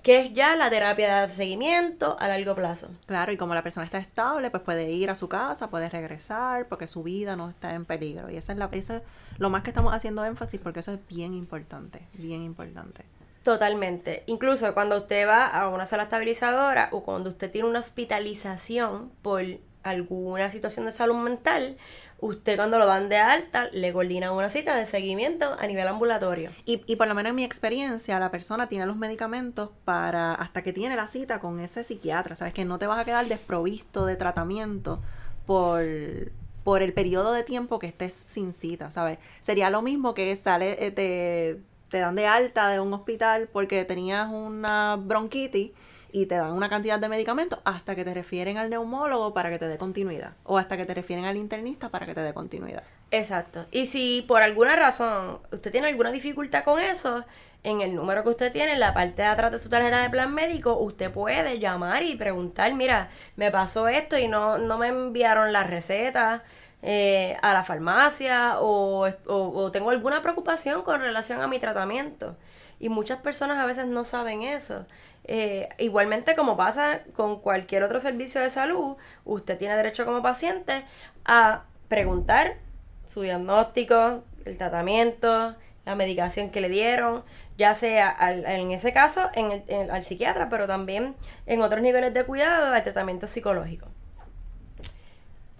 [0.04, 2.90] que es ya la terapia de seguimiento a largo plazo.
[3.06, 6.68] Claro, y como la persona está estable, pues puede ir a su casa, puede regresar,
[6.68, 8.30] porque su vida no está en peligro.
[8.30, 9.02] Y esa es la, eso es
[9.38, 13.06] lo más que estamos haciendo énfasis, porque eso es bien importante, bien importante.
[13.44, 14.24] Totalmente.
[14.26, 19.42] Incluso cuando usted va a una sala estabilizadora o cuando usted tiene una hospitalización por
[19.84, 21.78] alguna situación de salud mental,
[22.20, 26.52] usted cuando lo dan de alta le coordina una cita de seguimiento a nivel ambulatorio.
[26.66, 30.64] Y, y por lo menos en mi experiencia, la persona tiene los medicamentos para hasta
[30.64, 32.54] que tiene la cita con ese psiquiatra, ¿sabes?
[32.54, 35.02] Que no te vas a quedar desprovisto de tratamiento
[35.46, 35.84] por,
[36.64, 39.20] por el periodo de tiempo que estés sin cita, ¿sabes?
[39.42, 43.86] Sería lo mismo que sale, eh, te, te dan de alta de un hospital porque
[43.86, 45.72] tenías una bronquitis
[46.14, 49.58] y te dan una cantidad de medicamentos hasta que te refieren al neumólogo para que
[49.58, 52.84] te dé continuidad o hasta que te refieren al internista para que te dé continuidad.
[53.10, 53.66] Exacto.
[53.72, 57.26] Y si por alguna razón usted tiene alguna dificultad con eso,
[57.64, 60.10] en el número que usted tiene, en la parte de atrás de su tarjeta de
[60.12, 64.90] plan médico, usted puede llamar y preguntar, mira, me pasó esto y no, no me
[64.90, 66.44] enviaron la receta
[66.84, 72.36] eh, a la farmacia o, o tengo alguna preocupación con relación a mi tratamiento.
[72.80, 74.86] Y muchas personas a veces no saben eso.
[75.26, 80.84] Eh, igualmente, como pasa con cualquier otro servicio de salud, usted tiene derecho como paciente
[81.26, 82.58] a preguntar
[83.06, 85.56] su diagnóstico, el tratamiento,
[85.86, 87.24] la medicación que le dieron,
[87.58, 92.26] ya sea en ese caso en el, al psiquiatra, pero también en otros niveles de
[92.26, 93.88] cuidado, al tratamiento psicológico.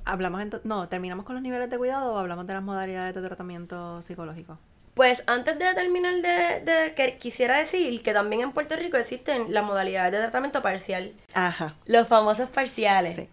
[0.06, 4.02] Hablamos no, terminamos con los niveles de cuidado o hablamos de las modalidades de tratamiento
[4.02, 4.58] psicológico.
[4.94, 9.66] Pues antes de terminar de, que quisiera decir que también en Puerto Rico existen las
[9.66, 11.14] modalidades de tratamiento parcial.
[11.34, 11.76] Ajá.
[11.86, 13.16] Los famosos parciales.
[13.16, 13.28] Sí.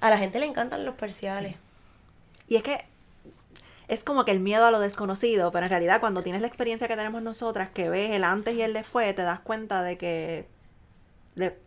[0.00, 1.56] A la gente le encantan los parciales.
[2.46, 2.84] Y es que
[3.88, 6.88] es como que el miedo a lo desconocido, pero en realidad cuando tienes la experiencia
[6.88, 10.46] que tenemos nosotras, que ves el antes y el después, te das cuenta de que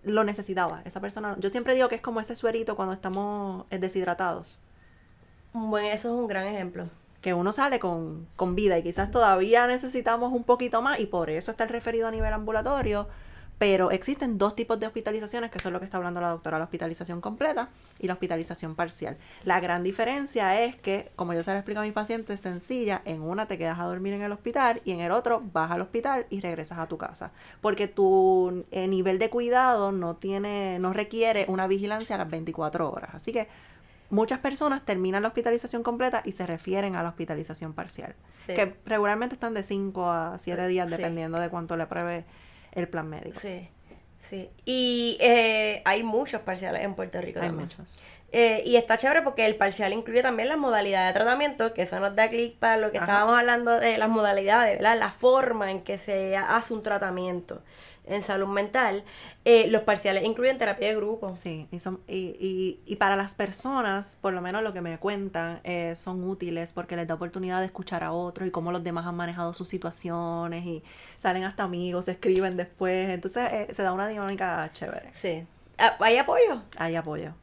[0.04, 1.36] lo necesitaba esa persona.
[1.40, 4.60] Yo siempre digo que es como ese suerito cuando estamos deshidratados.
[5.54, 6.90] Bueno, eso es un gran ejemplo
[7.22, 11.30] que uno sale con, con, vida y quizás todavía necesitamos un poquito más y por
[11.30, 13.08] eso está el referido a nivel ambulatorio,
[13.62, 16.58] pero existen dos tipos de hospitalizaciones, que eso es lo que está hablando la doctora,
[16.58, 19.18] la hospitalización completa y la hospitalización parcial.
[19.44, 23.22] La gran diferencia es que, como yo se lo explico a mis pacientes, sencilla, en
[23.22, 26.26] una te quedas a dormir en el hospital y en el otro vas al hospital
[26.32, 31.46] y regresas a tu casa, porque tu eh, nivel de cuidado no tiene, no requiere
[31.48, 33.12] una vigilancia a las 24 horas.
[33.14, 33.48] Así que
[34.12, 39.36] muchas personas terminan la hospitalización completa y se refieren a la hospitalización parcial, que regularmente
[39.36, 42.26] están de 5 a 7 días dependiendo de cuánto le apruebe
[42.74, 43.40] el plan médico.
[43.40, 43.70] Sí,
[44.20, 44.50] sí.
[44.66, 47.40] Y eh, hay muchos parciales en Puerto Rico.
[47.42, 48.00] Hay muchos.
[48.34, 52.00] Eh, y está chévere porque el parcial incluye también las modalidades de tratamiento, que eso
[52.00, 54.98] nos da clic para lo que estábamos hablando de las modalidades, ¿verdad?
[54.98, 57.62] La forma en que se hace un tratamiento
[58.06, 59.04] en salud mental.
[59.46, 61.36] Eh, los parciales incluyen terapia de grupo.
[61.38, 64.98] Sí, y, son, y, y, y, para las personas, por lo menos lo que me
[64.98, 68.84] cuentan, eh, son útiles porque les da oportunidad de escuchar a otros y cómo los
[68.84, 70.84] demás han manejado sus situaciones y
[71.18, 73.10] salen hasta amigos, se escriben después.
[73.10, 75.10] Entonces se da una dinámica chévere.
[75.14, 75.46] Sí.
[75.78, 76.62] Ah, ¿Hay apoyo?
[76.78, 77.34] Hay apoyo.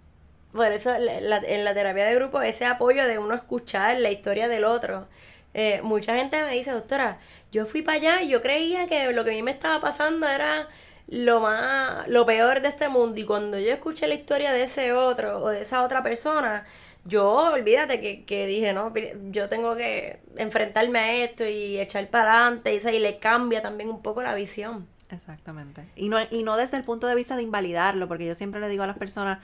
[0.53, 4.65] Por eso en la terapia de grupo, ese apoyo de uno escuchar la historia del
[4.65, 5.07] otro.
[5.55, 7.19] Eh, mucha gente me dice, doctora,
[7.53, 10.27] yo fui para allá y yo creía que lo que a mí me estaba pasando
[10.27, 10.69] era
[11.09, 13.19] lo más, lo peor de este mundo.
[13.19, 16.65] Y cuando yo escuché la historia de ese otro o de esa otra persona,
[17.05, 18.93] yo olvídate que, que dije, no,
[19.31, 23.89] yo tengo que enfrentarme a esto y echar para adelante y, y le cambia también
[23.89, 24.87] un poco la visión.
[25.11, 25.89] Exactamente.
[25.97, 28.69] Y no, y no desde el punto de vista de invalidarlo, porque yo siempre le
[28.69, 29.39] digo a las personas,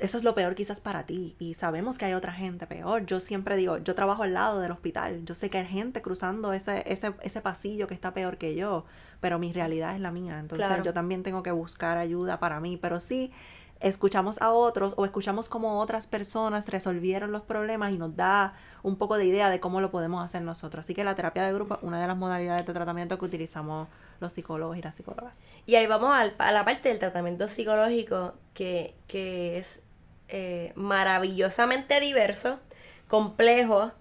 [0.00, 3.06] eso es lo peor quizás para ti y sabemos que hay otra gente peor.
[3.06, 6.52] Yo siempre digo, yo trabajo al lado del hospital, yo sé que hay gente cruzando
[6.52, 8.84] ese, ese, ese pasillo que está peor que yo,
[9.20, 12.76] pero mi realidad es la mía, entonces yo también tengo que buscar ayuda para mí,
[12.76, 13.32] pero sí
[13.80, 18.96] escuchamos a otros o escuchamos cómo otras personas resolvieron los problemas y nos da un
[18.96, 20.84] poco de idea de cómo lo podemos hacer nosotros.
[20.84, 23.88] Así que la terapia de grupo es una de las modalidades de tratamiento que utilizamos
[24.20, 25.48] los psicólogos y las psicólogas.
[25.66, 29.80] Y ahí vamos a la parte del tratamiento psicológico que, que es
[30.28, 32.60] eh, maravillosamente diverso,
[33.08, 33.92] complejo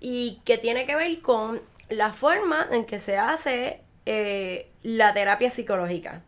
[0.00, 5.50] y que tiene que ver con la forma en que se hace eh, la terapia
[5.50, 6.22] psicológica.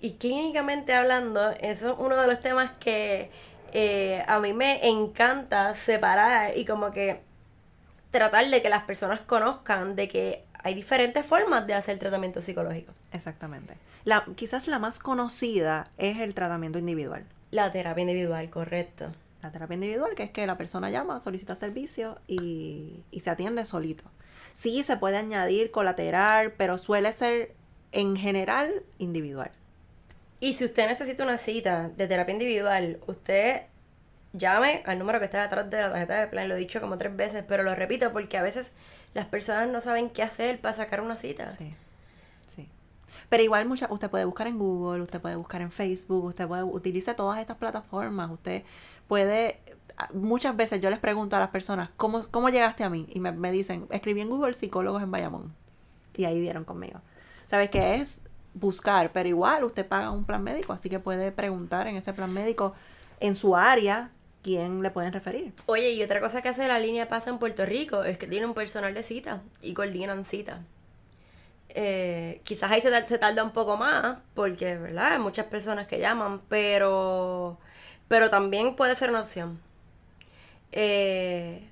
[0.00, 3.30] Y clínicamente hablando, eso es uno de los temas que
[3.72, 7.20] eh, a mí me encanta separar y como que
[8.10, 12.92] tratar de que las personas conozcan de que hay diferentes formas de hacer tratamiento psicológico.
[13.12, 13.74] Exactamente.
[14.04, 17.24] La, quizás la más conocida es el tratamiento individual.
[17.50, 19.10] La terapia individual, correcto.
[19.42, 23.64] La terapia individual, que es que la persona llama, solicita servicio y, y se atiende
[23.64, 24.04] solito.
[24.52, 27.54] Sí, se puede añadir colateral, pero suele ser
[27.92, 29.50] en general individual.
[30.40, 33.62] Y si usted necesita una cita de terapia individual, usted
[34.32, 36.48] llame al número que está detrás de la tarjeta de plan.
[36.48, 38.72] Lo he dicho como tres veces, pero lo repito porque a veces
[39.14, 41.48] las personas no saben qué hacer para sacar una cita.
[41.48, 41.74] Sí,
[42.46, 42.68] sí.
[43.30, 46.64] Pero igual mucha, usted puede buscar en Google, usted puede buscar en Facebook, usted puede
[46.64, 48.64] utilizar todas estas plataformas, usted
[49.08, 49.60] puede
[50.12, 53.06] muchas veces yo les pregunto a las personas, ¿cómo, cómo llegaste a mí?
[53.10, 55.54] Y me, me, dicen, escribí en Google psicólogos en Bayamón.
[56.16, 57.00] Y ahí dieron conmigo.
[57.46, 58.28] ¿Sabes qué es?
[58.54, 62.32] Buscar, pero igual usted paga un plan médico, así que puede preguntar en ese plan
[62.32, 62.74] médico
[63.20, 64.10] en su área
[64.42, 65.52] quién le pueden referir.
[65.66, 68.46] Oye, y otra cosa que hace la línea pasa en Puerto Rico es que tiene
[68.46, 70.62] un personal de cita y coordinan cita.
[71.74, 75.12] Eh, quizás ahí se, se, tarda un poco más, porque, ¿verdad?
[75.12, 77.58] Hay muchas personas que llaman, pero,
[78.08, 79.60] pero también puede ser una opción.
[80.72, 81.62] Eh,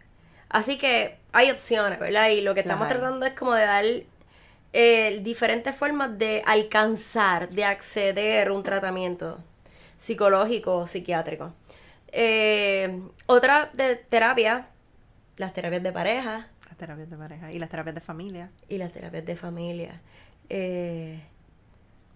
[0.48, 2.28] así que hay opciones, ¿verdad?
[2.30, 3.84] Y lo que estamos tratando es como de dar
[4.72, 9.38] eh, diferentes formas de alcanzar, de acceder a un tratamiento
[9.98, 11.52] psicológico o psiquiátrico.
[13.26, 14.68] otra de terapia,
[15.36, 18.50] las terapias de pareja, terapias de pareja y las terapias de familia.
[18.68, 20.00] Y las terapias de familia.
[20.48, 21.20] Eh,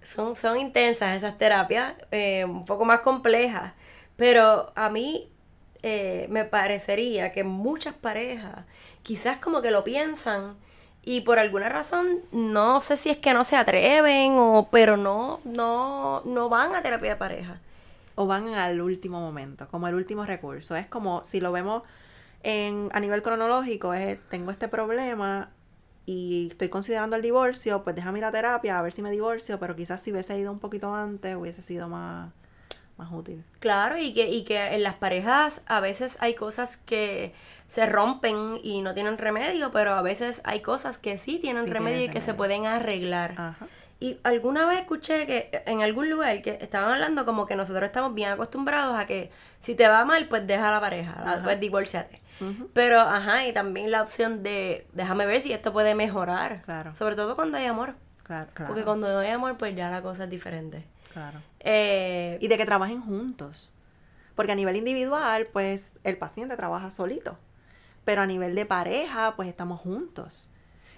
[0.03, 3.75] son, son intensas esas terapias, eh, un poco más complejas,
[4.17, 5.31] pero a mí
[5.83, 8.65] eh, me parecería que muchas parejas
[9.03, 10.57] quizás como que lo piensan
[11.03, 15.41] y por alguna razón no sé si es que no se atreven o pero no
[15.45, 17.61] no no van a terapia de pareja
[18.15, 21.83] o van al último momento como el último recurso es como si lo vemos
[22.43, 25.51] en, a nivel cronológico es, tengo este problema
[26.07, 29.59] y estoy considerando el divorcio, pues déjame ir a terapia a ver si me divorcio,
[29.59, 32.33] pero quizás si hubiese ido un poquito antes hubiese sido más,
[32.97, 33.45] más útil.
[33.61, 37.35] Claro, y que, y que en las parejas a veces hay cosas que
[37.69, 42.05] se rompen y no tienen remedio, pero a veces hay cosas que sí tienen remedio
[42.05, 43.57] y que se pueden arreglar.
[43.99, 48.15] Y alguna vez escuché que en algún lugar que estaban hablando como que nosotros estamos
[48.15, 52.22] bien acostumbrados a que si te va mal, pues deja a la pareja, pues divorciate.
[52.73, 56.63] Pero, ajá, y también la opción de déjame ver si esto puede mejorar.
[56.63, 56.95] Claro.
[56.95, 57.95] Sobre todo cuando hay amor.
[58.23, 58.73] Claro, claro.
[58.73, 60.85] Porque cuando no hay amor, pues ya la cosa es diferente.
[61.13, 61.41] Claro.
[61.61, 63.73] Eh, y de que trabajen juntos.
[64.35, 67.37] Porque a nivel individual, pues el paciente trabaja solito.
[68.05, 70.49] Pero a nivel de pareja, pues estamos juntos.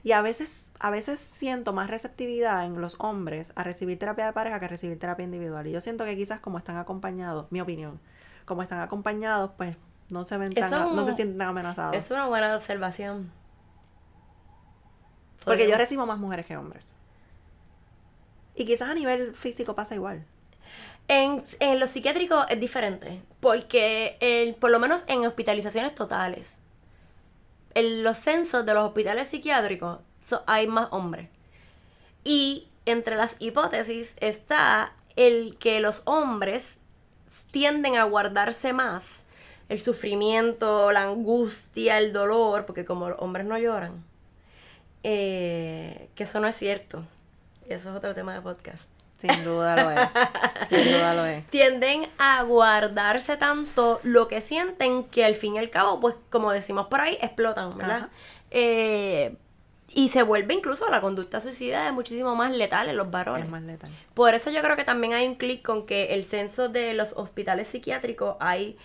[0.05, 4.33] Y a veces, a veces siento más receptividad en los hombres a recibir terapia de
[4.33, 5.67] pareja que a recibir terapia individual.
[5.67, 7.99] Y yo siento que quizás como están acompañados, mi opinión,
[8.45, 9.77] como están acompañados, pues
[10.09, 10.53] no se ven
[10.95, 11.97] no se sienten tan amenazados.
[11.97, 13.31] Es una buena observación.
[15.45, 16.95] Porque yo recibo más mujeres que hombres.
[18.55, 20.25] Y quizás a nivel físico pasa igual.
[21.09, 26.59] En, en los psiquiátricos es diferente, porque el, por lo menos en hospitalizaciones totales,
[27.75, 31.29] en los censos de los hospitales psiquiátricos so- hay más hombres.
[32.23, 36.79] Y entre las hipótesis está el que los hombres
[37.50, 39.23] tienden a guardarse más
[39.69, 44.04] el sufrimiento, la angustia, el dolor, porque como los hombres no lloran,
[45.02, 47.04] eh, que eso no es cierto.
[47.69, 48.83] Eso es otro tema de podcast.
[49.19, 50.12] Sin duda lo es.
[50.69, 51.46] Sin duda lo es.
[51.50, 56.52] Tienden a guardarse tanto lo que sienten que al fin y al cabo, pues como
[56.52, 58.08] decimos por ahí, explotan, ¿verdad?
[58.50, 59.37] Eh,
[59.94, 63.44] y se vuelve incluso la conducta suicida es muchísimo más letal en los varones.
[63.44, 63.90] Es más letal.
[64.12, 67.15] Por eso yo creo que también hay un clic con que el censo de los
[67.17, 68.77] hospitales psiquiátricos hay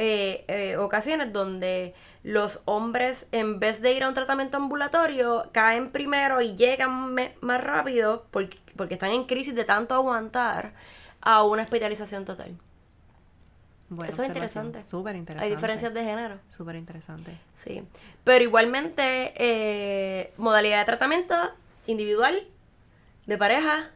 [0.00, 1.92] eh, eh, ocasiones donde
[2.22, 7.64] los hombres, en vez de ir a un tratamiento ambulatorio, caen primero y llegan más
[7.64, 10.72] rápido porque, porque están en crisis de tanto aguantar
[11.20, 12.56] a una hospitalización total.
[13.90, 14.26] Eso es observación.
[14.26, 14.84] interesante.
[14.84, 15.44] Súper interesante.
[15.44, 16.38] Hay diferencias de género.
[16.56, 17.36] Súper interesante.
[17.56, 17.82] Sí.
[18.22, 21.34] Pero igualmente, eh, modalidad de tratamiento
[21.86, 22.46] individual,
[23.26, 23.90] de pareja,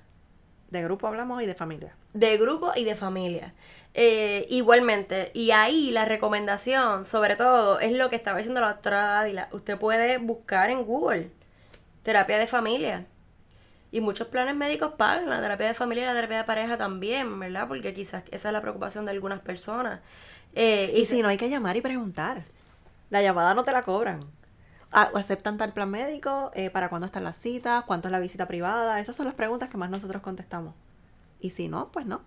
[0.71, 1.95] De grupo hablamos y de familia.
[2.15, 3.55] De grupo y de familia.
[3.95, 9.03] Eh, igualmente, y ahí la recomendación, sobre todo, es lo que estaba diciendo la doctora
[9.05, 9.49] Dávila.
[9.53, 11.31] Usted puede buscar en Google
[12.03, 13.07] terapia de familia.
[13.91, 17.39] Y muchos planes médicos pagan la terapia de familia y la terapia de pareja también,
[17.39, 17.69] ¿verdad?
[17.69, 20.01] Porque quizás esa es la preocupación de algunas personas.
[20.55, 22.45] Eh, Y si no, hay que llamar y preguntar.
[23.11, 24.21] La llamada no te la cobran.
[24.93, 26.51] Ah, ¿Aceptan tal plan médico?
[26.55, 27.85] Eh, ¿Para cuándo están las citas?
[27.85, 29.01] ¿Cuánto es la visita privada?
[29.01, 30.75] Esas son las preguntas que más nosotros contestamos.
[31.43, 32.23] Y si no, pues no.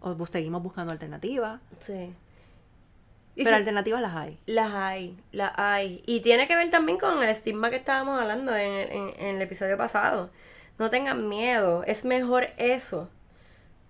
[0.00, 1.60] O seguimos buscando alternativas.
[1.80, 2.12] Sí.
[3.36, 4.38] Y Pero si- alternativas las hay.
[4.46, 6.02] Las hay, las hay.
[6.06, 9.42] Y tiene que ver también con el estigma que estábamos hablando en, en- en el
[9.42, 10.30] episodio pasado.
[10.78, 13.08] No tengan miedo, es mejor eso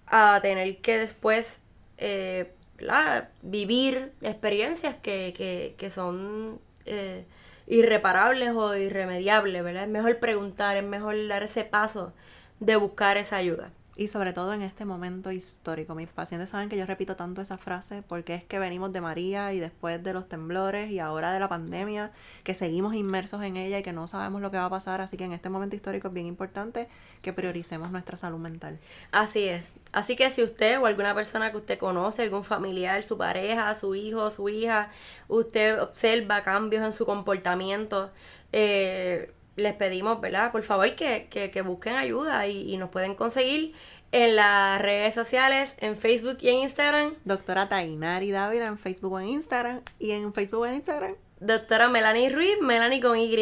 [0.06, 1.62] a tener que después
[1.98, 2.52] eh,
[3.42, 7.24] vivir experiencias que, que, que son eh,
[7.66, 9.84] irreparables o irremediables, ¿verdad?
[9.84, 12.12] Es mejor preguntar, es mejor dar ese paso
[12.60, 13.70] de buscar esa ayuda.
[13.99, 15.94] Y sobre todo en este momento histórico.
[15.94, 19.55] Mis pacientes saben que yo repito tanto esa frase porque es que venimos de María
[19.55, 22.12] y después de los temblores y ahora de la pandemia,
[22.44, 25.01] que seguimos inmersos en ella y que no sabemos lo que va a pasar.
[25.01, 26.88] Así que en este momento histórico es bien importante
[27.22, 28.78] que prioricemos nuestra salud mental.
[29.12, 29.72] Así es.
[29.92, 33.94] Así que si usted o alguna persona que usted conoce, algún familiar, su pareja, su
[33.94, 34.90] hijo, su hija,
[35.28, 38.11] usted observa cambios en su comportamiento,
[38.53, 40.52] eh, les pedimos, ¿verdad?
[40.52, 43.74] Por favor que, que, que busquen ayuda y, y nos pueden conseguir
[44.12, 47.14] en las redes sociales, en Facebook y en Instagram.
[47.24, 49.80] Doctora Tainari Dávila en Facebook o en Instagram.
[49.98, 51.14] Y en Facebook o en Instagram.
[51.40, 53.36] Doctora Melanie Ruiz, Melanie con Y.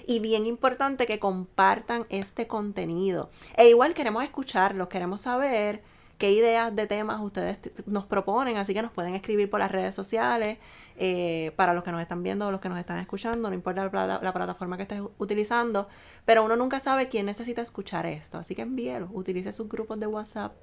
[0.07, 3.31] Y bien importante que compartan este contenido.
[3.57, 5.83] E igual queremos escucharlos, queremos saber
[6.19, 9.95] qué ideas de temas ustedes nos proponen, así que nos pueden escribir por las redes
[9.95, 10.59] sociales,
[10.97, 13.91] eh, para los que nos están viendo o los que nos están escuchando, no importa
[13.93, 15.89] la, la plataforma que estés utilizando,
[16.25, 20.07] pero uno nunca sabe quién necesita escuchar esto, así que envíelo, utilice sus grupos de
[20.07, 20.55] WhatsApp,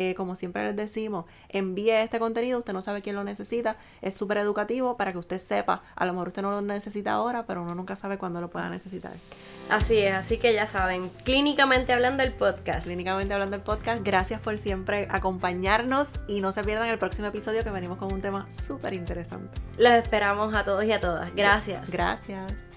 [0.00, 4.14] eh, como siempre les decimos, envíe este contenido, usted no sabe quién lo necesita, es
[4.14, 7.62] súper educativo para que usted sepa, a lo mejor usted no lo necesita ahora, pero
[7.62, 9.12] uno nunca sabe cuándo lo pueda necesitar.
[9.68, 12.86] Así es, así que ya saben, clínicamente hablando el podcast.
[12.86, 17.62] Clínicamente hablando del podcast, gracias por siempre acompañarnos y no se pierdan el próximo episodio
[17.62, 19.60] que venimos con un tema súper interesante.
[19.76, 21.34] Los esperamos a todos y a todas.
[21.34, 21.90] Gracias.
[21.90, 22.69] Gracias.